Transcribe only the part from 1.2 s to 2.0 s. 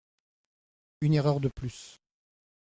de plus.